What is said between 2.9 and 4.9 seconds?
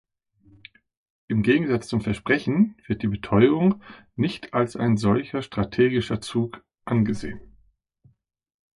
die Beteuerung nicht als